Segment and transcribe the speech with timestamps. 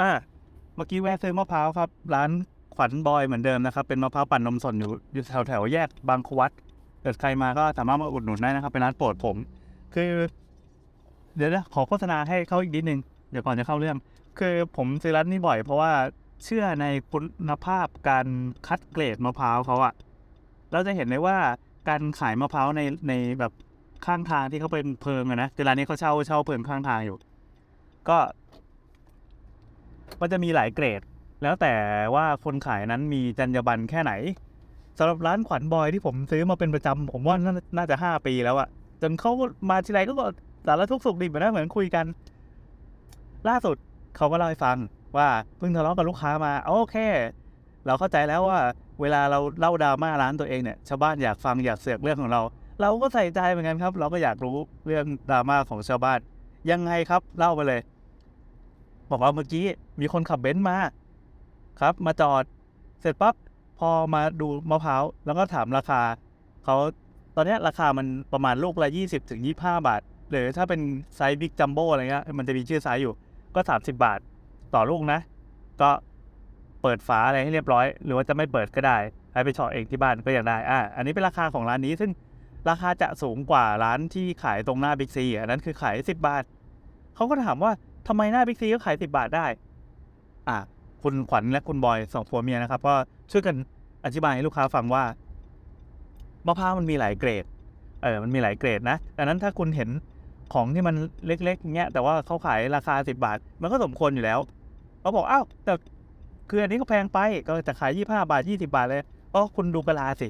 [0.00, 0.10] อ่า
[0.76, 2.30] เมื่อกี้แวะซื้อมะพร้าวครับ ร้าน
[2.74, 6.50] ขวัญบอยเหมือนเดิมนะครับ เป็นมะพร้าวปั่นนมสดอยู่อยู่แถวแถวแยกบางควัด
[7.02, 9.36] เกิดใครมาก็สามารถมาอุดหนุนได้นะครับเป็นร้านโปรดผม
[9.94, 10.10] คือ
[11.36, 13.00] เดี๋ยวนะขอโฆษณาให้เขาอีกนิดนึง
[13.30, 13.96] เดี๋ยวก่อนจะเข้าเรื่อง
[14.38, 15.92] คือผมซื้อร้านนี้บ่อย เพราะว่า
[16.44, 17.18] เชื่อในคุ
[17.50, 18.26] ณภาพการ
[18.66, 19.94] คัดเกรดมะพร้าวเขาอะ
[20.72, 21.38] เราจะเห็นได้ว่า
[21.88, 23.52] การขายมะพร้าวในในแบบ
[24.06, 27.16] ข้างทางที่เขาเป็นเพิงอะนะคือร้านนี้เขาเช่าเช่าเพิงข้างทางอยู่
[28.08, 28.18] ก็
[30.20, 31.00] มันจะมีหลายเกรด
[31.42, 31.72] แล้วแต่
[32.14, 34.12] ว่าคนขายนั้นมีจรรยาบรรณแค่ไหน
[34.98, 37.36] สำหรับร้านขวัญบอยที่ผมซื้อมาเป็นประจำผมว่า
[37.76, 38.68] น่าจะห้าปีแล้วอะ
[39.02, 39.32] จนเขา
[39.70, 40.12] มาทีไรก็
[40.66, 42.06] สารทุกสุขดิบนะเหมือนคุยกัน
[43.48, 43.76] ล่าสุด
[44.16, 44.76] เขาก็เล่าให้ฟัง
[45.16, 46.96] ว่าเพิ่งทะเลาะกับลูกค้ามาโอเค
[47.86, 48.60] เราเข้าใจแล้วว่า
[49.00, 52.42] เวลาเราเล่าดราม่าร้านตัวเองเนี่ยชาวบ้านอยากฟังอยากเสือกเรื่องของเรา
[52.80, 56.18] เราก็ใส่ใจเหมือนกันครับ เราก็อยากรู้เรื่องดราม่าของชาวบ้าน
[56.70, 57.80] ยังไงครับเล่าไปเลย
[59.10, 59.64] บอกว่าเมื่อกี้
[60.00, 60.76] มีคนขับเบนซ์มา
[61.80, 62.44] ครับ มาจอด
[63.00, 63.34] เสร็จปั๊บ
[63.78, 66.00] พอมาดูมะพร้าวแล้วก็ถามราคา
[66.64, 66.76] เขา
[67.36, 70.80] ตอนนี้ราคามันประมาณลูกละยี่สิบถึงยี่ห้าบาท หรือถ้าเป็น
[71.16, 73.12] ไซส์บิ๊กจัมโบ้อะไรเงี้ยมันจะมีชื่อไซส์อยู่
[73.54, 74.18] ก็สามสิบาท
[74.74, 75.20] ต่อลูกนะ
[75.82, 75.90] ก็
[76.82, 78.96] เปิดฝาอะไรให้เรียบร้อย หรือว่าจะไม่เปิดก็ได้
[79.32, 82.10] ให้ไปเฉาะเองที่บ้านก็ยังได้อะอันนี้เป็นราคาของร้านนี้ซึ่ง
[82.70, 86.42] ราคาจะสูงกว่าร้านที่ขายตรงหน้าบิ๊กซีอันนั้นคือขายสิบบาท
[87.14, 87.72] เขาก็ถามว่า
[88.12, 89.46] ทำไมหน้าบิ๊กซีก็ขายสิบาทได้
[90.48, 90.58] อะ
[91.02, 92.94] คุณขวัญและคุณบอยสองผัวเมียนะครับก็
[93.30, 93.56] ช่วยกัน
[94.04, 95.04] อธิบายให้ลูกค้าฟังว่า
[96.46, 97.44] มะพร้าวมันมีหลายเกรด
[98.02, 99.90] เออ มันมีหลายเกรดนะดังนั้นถ้าคุณเห็น
[100.54, 100.94] ของที่มัน
[101.26, 104.38] เล็กๆเงี้ย แต่ว่าเขาขายราคาสิบบาท มันก็สมควรอยู่แล้ว
[105.00, 105.72] เขาบอกอ้าวแต่
[106.50, 109.02] คืออันนี้ก็แพงไปก็จะขายยี่ห้าบาทยี่สิบาทเลย
[109.34, 110.28] ก็คุณดูกะลาสิ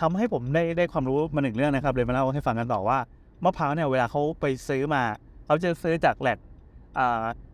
[0.00, 2.98] ทำให้ผมได้ได้ความรู้มาหนึ่งเรื่องนะครับเลยมาเล่าให้ฟังกันต่อว่า
[3.44, 5.02] มะพร้าวเนี่ยเวลาเขาไปซื้อมา
[5.46, 6.38] เขาจะซื้อจากแหลก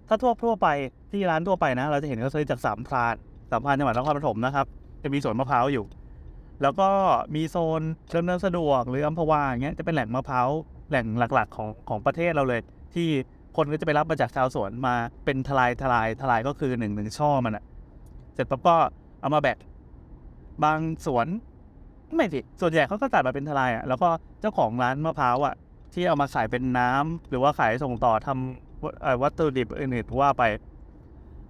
[0.08, 0.68] ถ้าทั่วทั่วไป
[1.10, 3.14] ที่ร้านทั่วไปนะ เราจะเห็นเขาซื้อจากสามพราน
[3.50, 4.66] สามพรานจังหวัดนครปฐมนะครับ
[5.02, 5.84] จะมีสวนมะพร้าวอยู่
[6.62, 6.88] แล้วก็
[7.34, 10.48] มีโซนเชิญเนินสะดวกหรืออัมพวาอย่างเงี้ยจะเป็นแหล่งมะพร้าว
[10.90, 12.60] แหล่งหลักๆของของประเทศเราเลย
[12.94, 13.08] ที่
[13.56, 17.64] คนก็จะไปรับมาจากชาวสวนมาเป็นทลายทลายทลายก็คือหนึ่งหนึ่งช่อมันอะ
[18.34, 18.76] เสร็จปั๊บก็
[19.20, 19.58] เอามาแบก
[20.64, 21.26] บางสวน
[22.14, 24.08] ไม่สิส่วนใหญ่เขาก็ตัดมาเป็นทลายอะแล้วก็
[24.40, 25.54] เจ้าของร้านมะพร้าวอะ
[25.94, 28.65] ที่เอามาขายเป็นน้ำหรือว่าขายส่งต่อทำ
[29.22, 30.42] วัตถุดิบอื่นๆว่าไป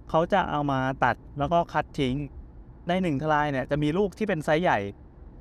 [0.09, 2.15] เขาจะเอามาตัดแล้วก็คัดทิ้ง
[2.87, 4.79] ในหนึ่งทลายเนี่ยจะมีลูกที่เป็นไซส์ใหญ่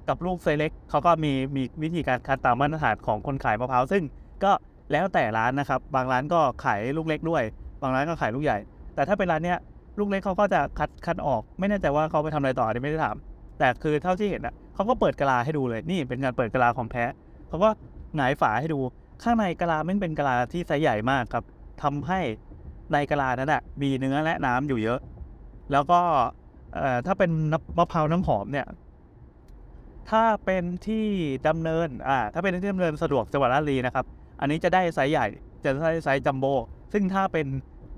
[0.08, 4.02] กับลูกไซส์เล็กเขาก็มีมีวิธีการคัดตามมาตรฐานของคนขายมะพร้าวซึ่ง
[4.44, 4.52] ก็
[4.92, 7.42] แล้วแต่ร้านนะครับ บางร้านก็ขายลูกเล็กด้วย
[7.82, 8.58] บางร้านก็ขายลูกใหญ่
[8.94, 9.58] แต่ถ้าเป็นร้านเนี้ย
[9.98, 13.16] ลูกเล็กเขาก็จะคัดคัดออก ไม่แน่ใจว่าเขาไปทำอะไรต่ออันนี้ไม่ได้ถาม
[13.58, 17.04] แต่คือเท่าที่เห็นอะเขาก็เปิดกะลาให้ดูเลยนี่เป็นการเปิดกะลาของแพ้
[17.48, 17.68] เขาก็
[18.16, 18.80] หงายฝาให้ดู
[19.22, 21.44] ข้างในกะลาไมันเป็นกะลาที่ไซส์ใหญ่มากครับ
[21.82, 22.20] ทำให้
[22.92, 25.00] ในกะลานั้นอะมีเนื้อและน้ำอยู่เยอะ
[25.72, 26.00] แล้วก็
[26.74, 28.66] เอ่อถ้าเป็นน้ำมะพร้าวน้ำหอมเนี่ย
[30.10, 31.06] ถ้าเป็นที่
[31.48, 34.04] ดำเนินอ่าถ้าเป็นที่ดำเนินสะดวกจังหวัดราชบุรีนะครับ
[34.40, 35.26] อันนี้จะได้ไซส์ใหญ่
[35.64, 36.52] จะได้ไซส์จัมโบ้
[36.92, 37.46] ซึ่งถ้าเป็น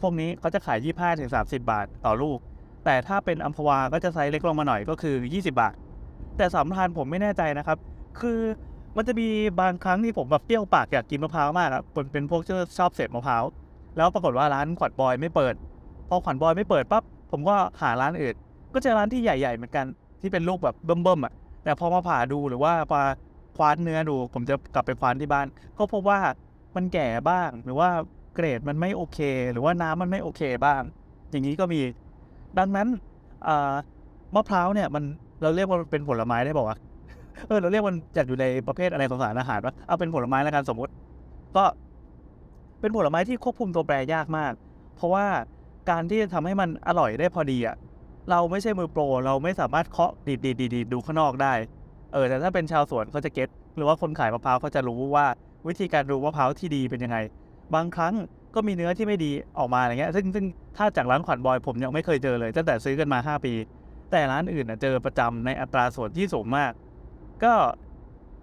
[0.00, 2.39] พวกนี้เขาจะขาย 25ถึง30 บาทต่อลูก
[2.84, 5.75] แต่ถ้าเป็นอัมพวาก็จะไซส์เล็กลงมาหน่อยก็คือ 20 บาท
[6.37, 7.78] แต่สำคัญผมไม่แน่ใจนะครับ
[8.21, 8.41] คือ
[8.97, 9.28] มันจะมี
[9.60, 12.43] บางครั้งที่ผมแบบเปรี้ยวปากอยากกินมะพร้าวมากอะผมเป็นพวก
[12.78, 13.45] ชอบเสพมะพร้าว
[13.98, 15.54] แล้วปรากฏว่าร้านขวัญบอยไม่เปิด
[16.09, 18.34] พอขวัญบอยไม่เปิดปั๊บผมก็หาร้านอื่น
[18.75, 19.86] ก็เจอร้านที่ใหญ่ๆเหมือนกัน
[20.20, 21.32] ที่เป็นลูกแบบเบิ่มๆอะ
[21.62, 23.03] แต่พอมาผ่าดูหรือว่ามา
[23.56, 25.47] คว้านเนื้อดู ผมจะกลับไปคว้านที่บ้าน
[25.78, 26.19] ก็พบว่า
[26.76, 27.88] มันแก่บ้าง หรือว่า
[28.34, 29.19] เกรดมันไม่โอเค
[29.53, 30.82] หรือว่าน้ำมันไม่โอเคบ้าง
[31.30, 31.80] อย่างนี้ก็มี
[32.59, 32.88] ดังนั้น
[34.34, 35.04] มะพร้าวเนี่ยมัน
[35.42, 36.76] เราเรียกว่าเป็นผลไม้ได้บอกว่า
[37.47, 40.92] เออเราเรียกมันจัดอยู่ในประเภทอะไรของสารอาหารวะเอาเป็นผลไม้แล้วกันสมมติ
[41.56, 41.60] ก็
[42.81, 44.53] เป็นผลไม้ที่ควบคุมตัวแปรยากมาก
[44.97, 45.27] เพราะว่า
[45.91, 47.77] การที่จะทำให้มันอร่อยได้พอดีอะ
[48.31, 51.53] เราไม่ใช่มือโปร เราไม่สามารถเคาะดีดดีดดีดดูข้างนอกได้
[52.12, 55.27] เออแต่ถ้าเป็นชาวสวนเขาจะเก็ตหรือว่าคนขายมะพร้าวเขาจะรู้ว่า
[55.69, 57.16] วิธีการดูมะพร้าวที่ดีเป็นยังไง
[57.75, 58.15] บางครั้ง
[58.54, 60.47] ก็มีเนื้อที่ไม่ดีออกมาอะไรเงี้ยซึ่งซึ่ง
[60.77, 63.54] ถ้าจากร้านขวัญบอยผมยังไม่เคยเจอเลยตั้งแต่ซื้อกันมา 5 ปี
[64.10, 66.72] แต่ร้านอื่นนะเจอประจำในอัตราส่วนที่สูงมาก
[67.45, 67.54] ก็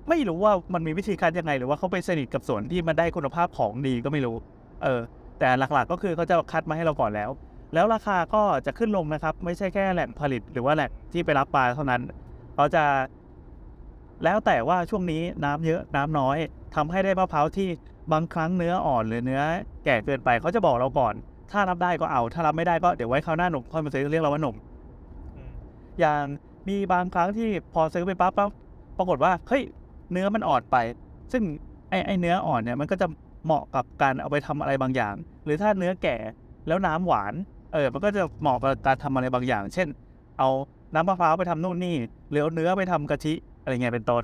[0.10, 4.36] ไม่รู้ว่ามันมีวิธีคัดยังไง หรือว่าเขาไปสนิทกับสวนที่มันได้คุณภาพของดีก็ไม่รู้
[4.84, 5.00] เออ
[5.40, 7.30] แต่หลักๆก็คือเขาจะคัดมาให้เราก่อนแล้ว
[7.74, 12.02] แล้วราคาก็จะขึ้นลงนะครับ ไม่ใช่แค่แหล่งผลิตหรือว่าแหล่งที่ไปรับปลาเท่านั้น
[12.56, 12.84] เขาจะ
[14.24, 16.38] แล้วแต่ว่าช่วงนี้น้ำเยอะน้ำน้อย
[16.75, 17.69] ทำให้ได้มะพร้าวที่
[18.12, 19.42] บางครั้งเนื้ออ่อนหรือเนื้อ
[19.86, 21.13] แก่เกินไปเขาจะบอกเราก่อน
[21.52, 24.56] ถ้ารับได้ก็เอา ถ้ารับไม่ได้ก็เดี๋ยวไว้คราวหน้าหนุ่มค่อยมาซื้อเรียกเราว่าหนุ่ม
[25.36, 25.52] อืม
[26.00, 26.24] อย่าง
[26.68, 28.50] มีบางครั้งที่พอซื้อไปปั๊บปั๊บ
[28.98, 29.63] ปรากฏว่าเฮ้ย
[30.12, 30.78] เนื้อมันอ่อนไป
[31.31, 31.44] ซึ่ง
[31.90, 33.07] ไอ้ไอ้เนื้ออ่อนเนี่ยมันก็จะ
[33.46, 35.16] เหมาะกับการเอาไปทำอะไรบางอย่าง
[35.46, 36.16] หรือถ้าเนื้อแก่
[36.68, 37.34] แล้วน้ำหวาน
[37.74, 39.88] เออมันก็จะเหมาะกับการทำอะไรบางอย่าง เช่น
[40.40, 40.50] เอา
[40.94, 41.96] น้ำมะพร้าวไปทำนู่นนี่
[42.30, 44.24] หรือเอาเนื้อไปทำกะทิอะไรเงี้ยเป็นต้น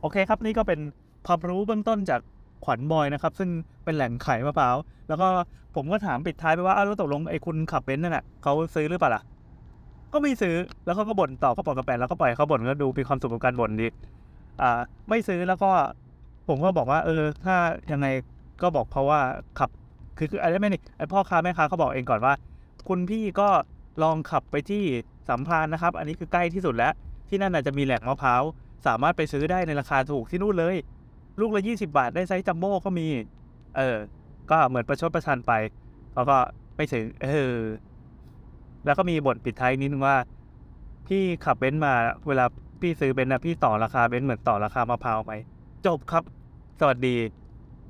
[0.00, 0.80] โอเคครับนี่ก็เป็น
[1.26, 2.20] ความรู้เบื้องต้นจาก
[2.64, 3.50] ขวัญบอยนะครับ ซึ่ง
[3.84, 4.76] เป็นแหล่งขายมะพร้าว
[5.08, 5.28] แล้วก็
[5.74, 9.22] ผมก็ถามปิดท้ายไปว่าอ้าวแล้วตกลงไอ้คุณขับเบนซ์นั่นแหละเขาซื้อหรือเปล่าล่ะ
[10.12, 10.54] ก็ไม่ซื้อ
[10.84, 13.86] แล้วเขาก็บ่นต่อก็บอกกระแปนแล้วก็ปล่อยเขาบ่นก็ดูมีความสุขกับการบ่นดี
[15.08, 15.70] ไม่ซื้อแล้วก็
[16.48, 17.56] ผมก็บอกว่า เออ ถ้า
[17.92, 18.06] ยังไง
[18.62, 19.20] ก็บอกเขาะว่า
[19.58, 19.70] ขับ
[20.18, 22.34] คือคืออะไรไม่นี่ไอพ่อค้าแม่ค้าเขาบอกเองก่อนว่า
[22.88, 23.48] คุณพี่ก็
[24.02, 24.82] ลองขับไปที่
[25.28, 26.92] สัมพานนะครับ อันนี้คือใกล้ที่สุดแล้ว
[27.28, 28.42] ที่นั่นอาจจะมีแหล่งมะพร้าว
[28.86, 30.76] สามารถไปซื้อได้ในราคาถูกที่นู่นเลย
[31.40, 33.06] ลูกละยี่สิบาทได้ไซส์จัมโบ้ก็มี
[33.76, 33.96] เออ
[34.50, 35.52] ก็เหมือนประชดประชันไป
[36.12, 36.38] เขาก็
[36.76, 37.54] ไม่ซื้อเออ
[38.84, 40.16] แล้วก็มีบทปิดท้ายนิดนึงว่า
[41.06, 41.94] พี่ขับเบนซ์มา
[42.28, 42.44] เวลา
[42.82, 45.32] พี่ซื้อเบนซ์นะพี่ต่อราคาเบนซ์เหมือนต่อราคามะพร้าวไหม
[45.84, 46.22] จบครับ
[46.80, 47.08] สวัสดี